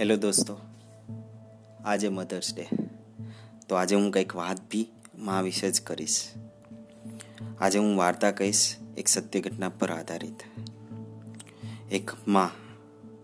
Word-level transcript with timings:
Hello 0.00 0.16
દોસ્તો, 0.16 0.56
આજે 1.84 2.08
mothers 2.08 2.54
day 2.54 2.68
તો 3.68 3.74
આજે 3.74 3.96
હું 3.96 4.10
કંઈક 4.10 4.36
વાત 4.36 4.60
બી 4.70 4.86
મા 5.14 5.40
વિશે 5.40 5.70
જ 5.70 5.80
કરીશ. 5.80 6.24
આજે 7.60 7.78
હું 7.78 7.96
વાર્તા 7.96 8.30
કહીશ 8.30 8.76
એક 8.96 9.08
સત્ય 9.08 9.40
ઘટના 9.40 9.68
પર 9.68 9.90
આધારિત. 9.90 10.42
એક 11.92 12.10
મા 12.28 12.50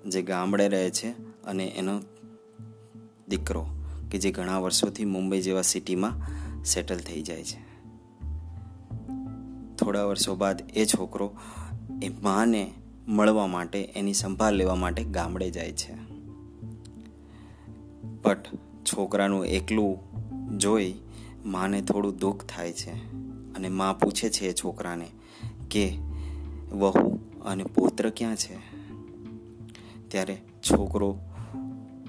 જે 0.07 0.23
ગામડે 0.23 0.69
રહે 0.69 0.91
છે 0.91 1.09
અને 1.43 1.65
એનો 1.67 2.01
દીકરો 3.29 3.67
કે 4.11 4.19
જે 4.19 4.31
ઘણા 4.31 4.59
વર્ષોથી 4.59 5.05
મુંબઈ 5.05 5.41
જેવા 5.41 5.63
સિટીમાં 5.63 6.15
સેટલ 6.65 6.99
થઈ 6.99 7.23
જાય 7.23 7.45
છે. 7.45 7.61
થોડા 9.77 10.05
વર્ષો 10.05 10.35
બાદ 10.35 10.71
એ 10.75 10.87
છોકરો 10.87 11.37
એ 12.03 12.09
માને 12.09 12.73
મળવા 13.09 13.47
માટે, 13.47 13.85
એની 13.85 14.15
સંભાળ 14.15 14.53
લેવા 14.53 14.75
માટે 14.75 15.05
ગામડે 15.05 15.51
જાય 15.51 15.73
છે. 15.73 16.14
બટ 18.25 18.55
છોકરાનું 18.85 19.47
એકલું 19.47 19.99
જોઈ 20.59 20.95
માને 21.45 21.83
થોડું 21.83 22.17
દુઃખ 22.17 22.45
થાય 22.45 22.73
છે 22.73 23.15
અને 23.55 23.69
મા 23.69 23.93
પૂછે 23.93 24.31
છે 24.31 24.47
એ 24.47 24.53
છોકરાને 24.53 25.07
કે, 25.71 25.93
વહુ 26.73 27.19
અને 27.45 27.65
પુત્ર 27.65 28.11
ક્યાં 28.11 28.37
છે? 28.37 28.57
ત્યારે 30.09 30.37
છોકરો 30.61 31.19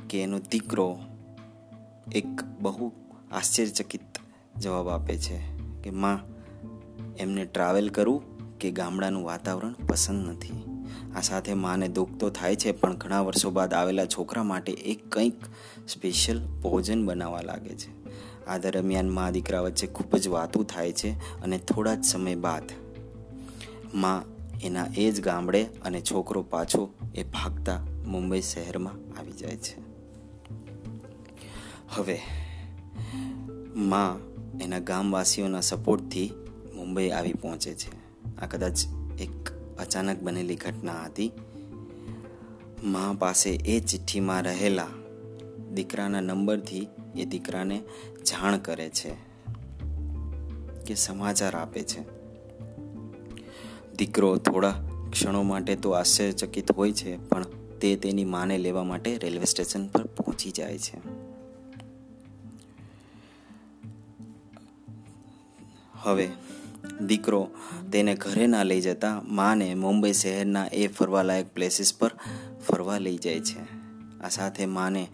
કે 0.10 0.22
એનો 0.22 0.40
દીકરો 0.40 1.00
એક 2.12 2.44
બહુ 2.62 2.92
આશ્ચર્યચકિત 3.32 4.02
જવાબ 4.58 4.90
આપે 4.90 5.18
છે 5.18 5.40
કે, 5.84 5.90
માં, 5.90 6.20
એમને 7.16 7.46
ટ્રાવેલ 7.46 7.90
કરવું 7.90 8.58
કે 8.58 8.72
ગામડાનું 8.72 9.26
વાતાવરણ 9.26 9.74
પસંદ 9.74 10.30
નથી? 10.30 10.75
આ 11.16 11.22
સાથે 11.22 11.54
માને 11.54 11.88
દુઃખ 11.88 12.10
તો 12.20 12.30
થાય 12.30 12.56
છે, 12.56 12.72
પણ 12.72 12.98
ઘણા 12.98 13.22
વર્ષો 13.22 13.50
બાદ 13.50 13.74
આવેલા 13.74 14.06
છોકરા 14.06 14.44
માટે 14.44 14.72
એક 14.72 15.10
કંઈક 15.10 15.46
સ્પેશિયલ 15.88 16.46
ભોજન 16.46 17.06
બનાવવા 17.06 17.42
લાગે 17.42 17.76
છે. 17.76 18.06
આ 18.46 18.58
દરમિયાન 18.58 19.10
મા 19.10 19.30
દીકરા 19.30 19.62
વચ્ચે 19.62 19.88
ખૂબ 19.88 20.16
જ 20.16 20.28
વાતું 20.28 20.66
થાય 20.66 20.92
છે 20.92 21.10
અને 21.42 21.58
થોડા 21.58 21.96
જ 21.96 22.04
સમય 22.04 22.36
બાદ 22.36 22.64
મા 23.94 24.24
એના 24.64 24.88
એ 24.98 25.12
જ 25.12 25.22
ગામડે 25.22 25.64
અને 25.64 26.02
છોકરો 26.02 26.42
પાછો 26.42 26.94
એ 27.16 27.24
ભાગતા 27.24 27.80
મુંબઈ 28.06 28.42
શહેરમાં 28.42 29.20
આવી 29.20 29.32
જાય 29.32 29.58
છે. 29.58 29.76
હવે 31.90 32.20
મા 33.76 34.20
એના 34.62 34.80
ગામવાસીઓના 34.80 35.60
સપોર્ટથી 35.60 36.32
મુંબઈ 36.76 37.10
આવી 37.10 37.34
પહોંચે 37.34 37.74
છે. 37.74 37.90
આ 38.38 38.46
કદાચ 38.46 38.80
એક 39.20 39.55
અચાનક 39.80 40.22
બનેલી 40.22 40.56
ઘટના 40.56 41.04
હતી. 41.04 41.32
મા 42.84 43.16
પાસે 43.20 43.50
એ 43.50 43.80
ચિઠ્ઠીમાં 43.80 44.44
રહેલા 44.44 44.88
દીકરાના 45.74 46.22
નંબરથી 46.22 46.88
એ 47.16 47.26
દીકરાને 47.26 47.84
જાણ 48.24 48.58
કરે 48.58 48.90
છે 48.90 49.12
કે 50.88 50.96
સમાચાર 50.96 51.56
આપે 51.56 51.84
છે. 51.84 52.02
દીકરો 53.98 54.38
થોડા 54.38 54.74
ક્ષણો 55.12 55.44
માટે 55.44 55.76
તો 55.76 55.92
આશ્ચર્યચકિત 55.92 56.72
હોય 56.72 56.92
છે, 56.92 57.18
પણ 57.30 57.44
તે 57.82 57.96
તેની 57.96 58.26
માને 58.26 58.58
લેવા 58.58 58.84
માટે 58.84 59.18
રેલવે 59.18 59.46
સ્ટેશન 59.46 59.88
પર 59.88 60.06
પહોંચી 60.06 60.52
જાય 60.52 60.78
છે. 60.78 60.98
હવે 65.94 66.30
દીકરો 67.02 67.50
તેને 67.92 68.16
ઘરે 68.16 68.48
ના 68.48 68.64
લઈ 68.64 68.82
જતા 68.82 69.22
માને 69.24 69.74
મુંબઈ 69.74 70.14
શહેરના 70.14 70.66
એ 70.66 70.88
ફરવાલાયક 70.88 71.54
પ્લેસીસ 71.54 71.98
પર 71.98 72.12
ફરવા 72.68 72.98
લઈ 72.98 73.18
જાય 73.18 73.40
છે. 73.40 73.60
આ 74.20 74.30
સાથે 74.30 74.66
માને 74.66 75.08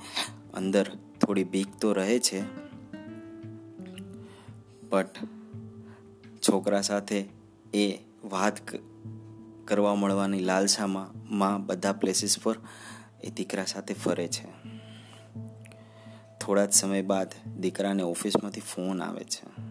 અંદર 0.54 0.92
થોડી 1.22 1.44
બીક 1.44 1.67
તો 1.82 1.94
રહે 1.94 2.20
છે 2.20 2.44
બટ 4.89 5.17
છોકરા 6.50 6.82
સાથે 6.82 7.26
એ 7.73 7.98
વાત 8.23 8.54
કરવા 9.66 9.95
મળવાની 9.95 10.39
લાલસામાં 10.39 11.38
માં 11.38 11.66
બધા 11.66 11.94
પ્લેસીસ 11.94 12.39
પર 12.39 12.55
એ 13.23 13.30
દીકરા 13.30 13.66
સાથે 13.66 13.94
ફરે 13.94 14.28
છે. 14.28 14.48
થોડા 16.39 16.66
જ 16.66 16.73
સમય 16.73 17.02
બાદ 17.02 17.34
દીકરાને 17.60 18.04
ઓફિસમાંથી 18.04 18.61
ફોન 18.61 19.02
આવે 19.02 19.23
છે. 19.23 19.70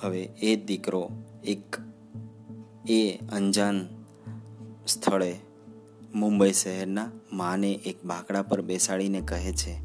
હવે 0.00 0.22
એ 0.22 0.56
દીકરો 0.56 1.10
એક 1.44 1.76
એ 2.88 3.18
અંજાન 3.32 3.88
સ્થળે 4.86 5.36
મુંબઈ 6.14 6.52
શહેરના 6.52 7.10
માને 7.32 7.72
એક 7.72 8.04
બાકડા 8.04 8.42
પર 8.42 8.60
બેસાડીને 8.60 9.20
કહે 9.20 9.52
છે, 9.52 9.78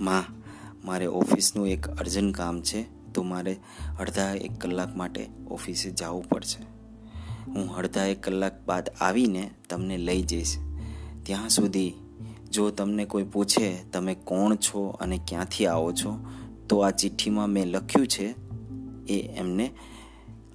માં, 0.00 0.24
મારે 0.86 1.06
ઓફિસનું 1.06 1.68
એક 1.68 1.88
અર્જન્ટ 1.88 2.34
કામ 2.34 2.62
છે. 2.62 3.12
તો 3.12 3.22
મારે 3.22 3.56
અડધા 4.00 4.34
એક 4.34 4.52
કલાક 4.58 4.96
માટે 4.96 5.28
ઓફિસે 5.50 5.90
જવું 5.90 6.28
પડશે. 6.28 6.62
હું 7.50 7.76
અડધા 7.76 8.04
એક 8.04 8.22
કલાક 8.22 8.66
બાદ 8.66 8.90
આવીને 9.00 9.50
તમને 9.70 9.96
લઈ 9.96 10.22
જઈશ. 10.22 10.56
ત્યાં 11.22 11.48
સુધી 11.48 11.92
જો 12.52 12.70
તમને 12.70 13.04
કોઈ 13.04 13.24
પૂછે, 13.24 13.90
તમે 13.92 14.14
કોણ 14.14 14.54
છો 14.54 14.88
અને 14.88 15.20
ક્યાંથી 15.28 15.66
આવો 15.66 15.92
છો, 15.92 16.18
તો 16.68 16.78
આ 16.78 16.90
ચિઠ્ઠીમાં 16.90 17.48
મેં 17.48 17.66
લખ્યું 17.66 18.06
છે 18.06 18.47
એ 19.08 19.18
એમને 19.36 19.70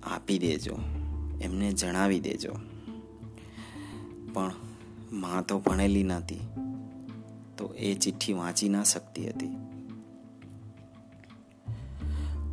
આપી 0.03 0.39
દેજો, 0.39 0.77
એમને 1.41 1.73
જણાવી 1.73 2.19
દેજો. 2.19 2.53
પણ 4.33 4.53
મા 5.11 5.41
તો 5.41 5.59
ભણેલી 5.59 6.03
નહોતી, 6.03 6.39
તો 7.57 7.65
એ 7.77 7.93
ચિઠ્ઠી 7.95 8.33
વાંચી 8.33 8.69
ના 8.69 8.83
શકતી 8.83 9.29
હતી. 9.29 9.55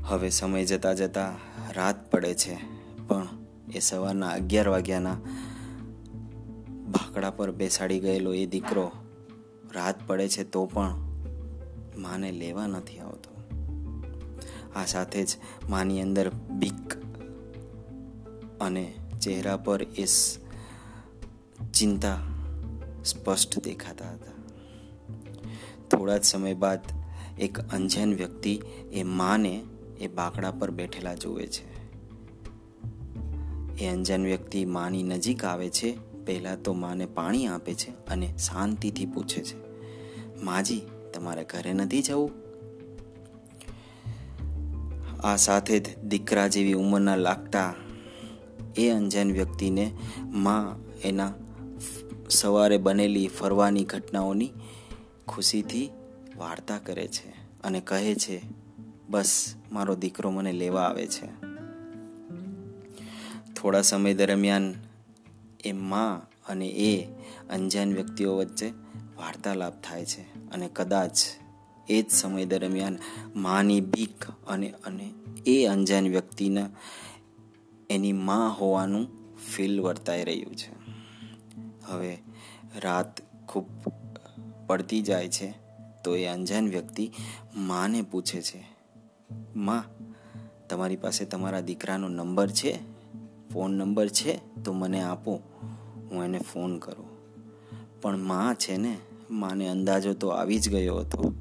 હવે 0.04 0.30
સમય 0.30 0.64
જતાં 0.64 0.96
જતાં 0.96 1.36
રાત 1.72 2.10
પડે 2.10 2.34
છે, 2.34 2.56
પણ 3.08 3.28
એ 3.74 3.78
સવારના 3.78 4.28
અગિયાર 4.28 4.68
વાગ્યાના 4.68 5.18
ભાકડા 6.90 7.30
પર 7.30 7.50
બેસાડી 7.52 8.00
ગયેલો 8.00 8.34
એ 8.34 8.46
દીકરો 8.46 8.92
રાત 9.72 10.06
પડે 10.06 10.28
છે 10.28 10.44
તો 10.44 10.66
પણ 10.66 10.94
માને 11.96 12.32
લેવા 12.32 12.66
નથી 12.66 12.98
આવતો. 12.98 13.29
આ 14.76 14.86
સાથે 14.86 15.24
જ 15.24 15.36
માની 15.68 16.02
અંદર 16.02 16.30
બીક 16.30 16.94
અને 18.60 18.94
ચહેરા 19.22 19.56
પર 19.56 19.82
એ 19.82 20.04
ચિંતા 21.74 22.18
સ્પષ્ટ 23.04 23.64
દેખાતા 23.64 24.10
હતા. 24.10 24.30
થોડા 25.90 26.16
જ 26.16 26.24
સમય 26.24 26.54
બાદ 26.54 26.80
એક 27.38 27.58
અંજન 27.58 28.14
વ્યક્તિ 28.14 28.62
એ 28.92 29.02
માને 29.02 29.64
એ 30.00 30.08
બાકડા 30.08 30.50
પર 30.50 30.70
બેઠેલા 30.70 31.14
જુએ 31.14 31.46
છે. 31.46 31.70
એ 33.84 33.88
અંજન 33.88 34.24
વ્યક્તિ 34.24 34.64
માની 34.64 35.02
નજીક 35.02 35.44
આવે 35.44 35.70
છે, 35.70 35.96
પહેલાં 36.24 36.62
તો 36.62 36.72
માને 36.72 37.06
પાણી 37.06 37.46
આપે 37.46 37.74
છે 37.74 37.90
અને 37.90 38.36
શાંતિથી 38.36 39.06
પૂછે 39.06 39.42
છે, 39.44 39.56
માજી, 40.42 40.82
તમારે 41.14 41.44
ઘરે 41.44 41.72
નથી 41.72 42.02
જવું? 42.02 42.49
આ 45.24 45.36
સાથે 45.36 45.80
જ 45.80 45.98
દીકરા 45.98 46.48
જેવી 46.48 46.72
ઉંમરના 46.72 47.16
લાગતા 47.16 47.74
એ 48.76 48.90
અંજન 48.90 49.32
વ્યક્તિને 49.32 49.96
માં 50.24 50.90
એના 51.00 51.32
સવારે 52.30 52.76
બનેલી 52.76 53.28
ફરવાની 53.28 53.84
ઘટનાઓની 53.84 54.52
ખુશીથી 55.28 55.90
વાર્તા 56.36 56.78
કરે 56.78 57.08
છે 57.08 57.28
અને 57.62 57.80
કહે 57.80 58.14
છે, 58.14 58.40
બસ, 59.10 59.54
મારો 59.72 59.94
દીકરો 59.94 60.30
મને 60.30 60.52
લેવા 60.52 60.82
આવે 60.82 61.06
છે. 61.06 61.50
થોડા 63.54 63.82
સમય 63.82 64.14
દરમિયાન 64.14 64.74
એ 65.64 65.72
માં 65.72 66.30
અને 66.48 66.66
એ 66.66 67.04
અંજાન 67.50 67.94
વ્યક્તિઓ 67.94 68.36
વચ્ચે 68.36 68.68
વાર્તાલાપ 69.16 69.82
થાય 69.82 70.04
છે 70.04 70.50
અને 70.50 70.70
કદાચ 70.72 71.18
એ 71.90 72.02
જ 72.02 72.10
સમય 72.10 72.44
દરમિયાન 72.44 72.98
માની 73.36 73.80
બીક 73.80 74.24
અને 74.48 74.74
અને 74.86 75.14
એ 75.46 75.66
અંજાન 75.66 76.08
વ્યક્તિના 76.08 76.68
એની 77.90 78.12
માં 78.12 78.60
હોવાનું 78.60 79.08
ફીલ 79.36 79.80
વર્તાઈ 79.80 80.24
રહ્યું 80.24 80.56
છે. 80.56 80.80
હવે 81.84 82.18
રાત 82.76 83.20
ખૂબ 83.48 83.66
પડતી 84.66 85.02
જાય 85.02 85.28
છે 85.28 85.54
તો 86.04 86.16
એ 86.16 86.24
અંજાન 86.24 86.68
વ્યક્તિ 86.68 87.12
માને 87.56 88.02
પૂછે 88.02 88.42
છે, 88.42 88.64
માં, 89.56 89.84
તમારી 90.68 90.96
પાસે 90.96 91.24
તમારા 91.24 91.60
દીકરાનો 91.60 92.08
નંબર 92.08 92.48
છે? 92.48 92.78
ફોન 93.52 93.78
નંબર 93.78 94.08
છે? 94.08 94.62
તો 94.64 94.72
મને 94.72 95.02
આપો, 95.02 95.40
હું 96.10 96.24
એને 96.24 96.38
ફોન 96.38 96.78
કરું. 96.78 97.08
પણ 98.00 98.16
માં 98.16 98.54
છે 98.54 98.76
ને, 98.76 98.96
માને 99.30 99.68
અંદાજો 99.68 100.12
તો 100.12 100.28
આવી 100.28 100.58
જ 100.58 100.70
ગયો 100.70 100.96
હતો. 100.96 101.34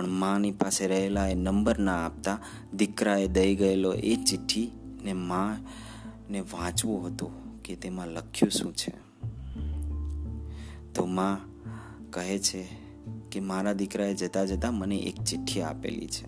પણ 0.00 0.08
માની 0.08 0.50
પાસે 0.50 0.86
રહેલા 0.86 1.28
એ 1.28 1.34
નંબર 1.34 1.78
ના 1.78 2.06
આપતા 2.06 2.38
દીકરાએ 2.74 3.28
દઈ 3.28 3.56
ગયેલો 3.56 3.92
એ 3.92 4.16
ચિઠ્ઠી 4.16 4.70
ને 5.02 5.12
માને 5.12 6.40
વાંચવું 6.40 7.06
હતું 7.06 7.62
કે 7.62 7.76
તેમાં 7.76 8.08
લખ્યું 8.08 8.50
શું 8.50 8.74
છે? 8.74 8.92
તો 10.94 11.06
માં 11.06 11.38
કહે 12.10 12.38
છે 12.38 12.66
કે 13.32 13.40
મારા 13.40 13.72
દીકરાએ 13.72 14.14
જતાં 14.14 14.46
જતાં 14.46 14.74
મને 14.74 14.96
એક 14.96 15.16
ચિઠ્ઠી 15.16 15.62
આપેલી 15.62 16.08
છે. 16.08 16.26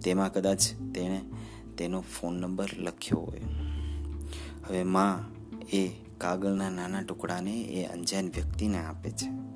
તેમાં 0.00 0.32
કદાચ 0.32 0.62
તેણે 0.94 1.20
તેનો 1.78 2.00
ફોન 2.00 2.40
નંબર 2.40 2.68
લખ્યો 2.78 3.18
હોય. 3.18 3.40
હવે 4.68 4.82
માં 4.82 5.24
એ 5.76 5.90
કાગળના 6.18 6.70
નાના 6.70 7.00
ટુકડાને 7.00 7.60
એ 7.60 7.84
અંજાન 7.84 8.26
વ્યક્તિને 8.26 8.78
આપે 8.78 9.10
છે. 9.10 9.54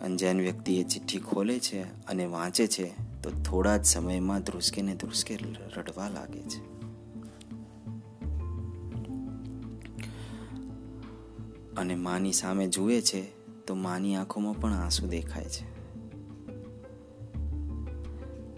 અંજાન 0.00 0.40
વ્યક્તિ 0.40 0.76
એ 0.76 0.84
ચિઠ્ઠી 0.84 1.18
ખોલે 1.18 1.58
છે 1.58 1.82
અને 1.82 2.26
વાંચે 2.26 2.66
છે, 2.66 2.92
તો 3.22 3.30
થોડા 3.30 3.76
જ 3.76 3.84
સમયમાં 3.84 4.42
ધ્રુસકે 4.42 4.82
ને 4.82 4.94
ધ્રુસકે 4.94 5.38
રડવા 5.76 6.08
લાગે 6.08 6.42
છે. 6.42 6.80
અને 11.74 11.94
માની 11.94 12.32
સામે 12.32 12.68
જુએ 12.68 13.00
છે, 13.00 13.46
તો 13.66 13.74
માની 13.74 14.16
આંખોમાં 14.16 14.60
પણ 14.60 14.72
આંસુ 14.72 15.06
દેખાય 15.06 15.44
છે. 15.44 15.70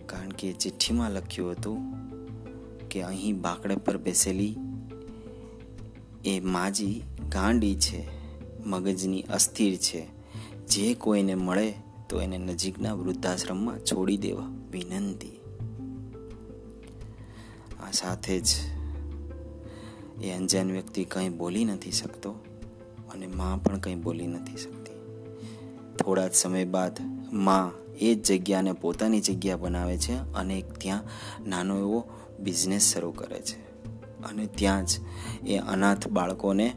કારણ 0.06 0.29
કે 0.29 0.53
ચિઠ્ઠીમાં 0.53 1.11
લખ્યું 1.11 1.53
હતું 1.53 1.79
કે 2.88 3.03
અહીં 3.03 3.41
બાકડે 3.41 3.77
પર 3.77 3.97
બેસેલી 3.97 4.56
એ 6.25 6.41
માજી 6.41 7.03
ગાંડી 7.29 7.75
છે, 7.75 8.09
મગજની 8.67 9.23
અસ્થિર 9.23 9.77
છે 9.77 10.22
જે 10.73 10.95
કોઈને 10.95 11.35
મળે 11.35 11.75
તો 12.09 12.21
એને 12.21 12.39
નજીકના 12.39 12.95
વૃદ્ધાશ્રમમાં 12.95 13.79
છોડી 13.79 14.17
દેવા 14.17 14.47
વિનંતી. 14.71 15.41
આ 17.81 17.91
સાથે 17.91 18.41
જ 18.41 18.47
એ 20.23 20.31
અંજાન 20.31 20.73
વ્યક્તિ 20.73 21.05
કંઈ 21.05 21.29
બોલી 21.29 21.65
નથી 21.65 21.93
શકતો 21.93 22.33
અને 23.15 23.27
માં 23.27 23.63
પણ 23.63 23.79
કંઈ 23.79 23.95
બોલી 23.95 24.27
નથી 24.27 24.57
શકતી. 24.57 24.93
થોડા 25.97 26.29
જ 26.29 26.35
સમય 26.35 26.65
બાદમાં 26.65 27.93
એ 27.95 28.15
જ 28.15 28.23
જગ્યાને 28.23 28.73
પોતાની 28.73 29.21
જગ્યા 29.21 29.57
બનાવે 29.57 29.99
છે 29.99 30.15
અને 30.15 30.63
ત્યાં 30.79 31.03
નાનો 31.49 31.79
એવો 31.79 32.09
બિઝનેસ 32.41 32.83
શરૂ 32.83 33.11
કરે 33.11 33.41
છે. 33.41 33.85
અને 34.23 34.47
ત્યાં 34.47 34.87
જ 34.87 34.91
એ 35.47 35.57
અનાથ 35.57 36.09
બાળકોને 36.09 36.75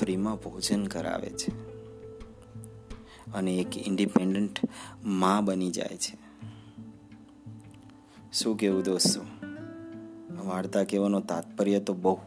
ફ્રીમાં 0.00 0.36
ભોજન 0.36 0.86
કરાવે 0.86 1.30
છે. 1.30 1.65
અને 3.34 3.54
એક 3.54 3.78
ઇન્ડિપેન્ડન્ટમાં 3.86 5.44
બની 5.44 5.70
જાય 5.70 5.96
છે. 5.96 6.26
શું 8.32 8.56
કેવું 8.56 8.82
દોસ્તો? 8.82 9.20
વાર્તા 10.48 10.84
કહેવાનો 10.84 11.20
તાત્પર્ય 11.20 11.80
તો 11.80 11.92
બહુ 11.92 12.18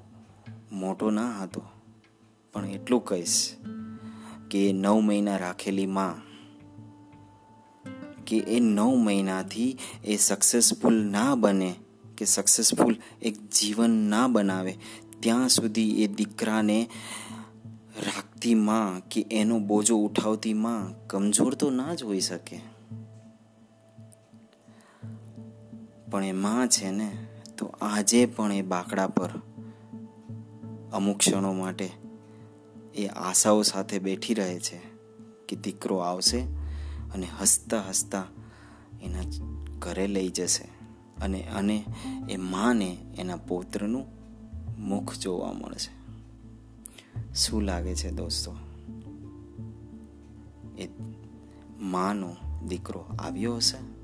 મોટો 0.72 1.10
ના 1.10 1.44
હતો. 1.44 1.62
પણ 2.54 2.66
એટલું 2.66 3.06
કહીશ 3.06 3.56
કે 4.52 4.74
નવ 4.74 5.00
મહિના 5.00 5.38
રાખેલી 5.38 5.86
માં, 5.86 6.30
કે 8.26 8.38
એ 8.38 8.60
નવ 8.60 8.96
મહિનાથી 8.96 9.78
એ 10.06 10.18
સક્સેસફુલ 10.18 10.94
ના 10.94 11.36
બને, 11.36 11.76
કે 12.18 12.26
સક્સેસફુલ 12.26 12.96
એક 13.22 13.50
જીવન 13.50 13.90
ના 13.90 14.28
બનાવે, 14.28 14.78
ત્યાં 15.20 15.50
સુધી 15.50 16.04
એ 16.04 16.08
દીકરાને 16.08 16.90
રાખતી 18.40 18.56
માં 18.56 19.10
કે 19.10 19.26
એનો 19.32 19.60
બોજો 19.60 19.98
ઉઠાવતી 19.98 20.54
માં 20.54 21.08
કમજોર 21.08 21.54
તો 21.54 21.70
ના 21.70 21.94
જ 21.94 22.04
હોઈ 22.04 22.20
શકે. 22.20 22.62
પણ 26.12 26.24
એ 26.24 26.32
માં 26.32 26.68
છે 26.68 26.92
ને, 26.92 27.28
તો 27.58 27.66
આજે 27.82 28.26
પણ 28.26 28.52
એ 28.52 28.62
બાકડા 28.62 29.08
પર 29.08 29.30
અમુક 30.94 31.18
ક્ષણો 31.18 31.54
માટે 31.54 31.90
એ 32.96 33.08
આશાઓ 33.08 33.62
સાથે 33.62 34.00
બેઠી 34.00 34.34
રહે 34.34 34.60
છે 34.60 34.80
કે 35.48 35.56
દીકરો 35.56 35.98
આવશે 35.98 36.40
અને 37.14 37.28
હસતા 37.42 37.82
હસતા 37.82 38.24
એના 39.04 39.22
ઘરે 39.80 40.08
લઈ 40.08 40.30
જશે. 40.30 40.68
અને 41.24 41.44
અને 41.44 41.84
એ 42.30 42.38
માને 42.38 42.98
એના 43.18 43.36
પૌત્રનું 43.36 44.06
મુખ 44.78 45.16
જોવા 45.16 45.54
મળશે. 45.54 45.99
શું 47.36 47.62
લાગે 47.62 47.96
છે 47.96 48.12
દોસ્તો? 48.12 48.56
એ 50.78 50.90
માનો 51.80 52.36
દીકરો 52.68 53.06
આવ્યો 53.20 53.56
હશે? 53.56 54.00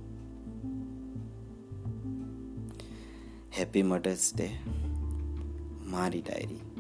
હેપી 3.60 3.84
મધર્સ 3.84 4.32
ડે 4.36 4.50
મારી 5.86 6.22
ડાયરી 6.22 6.75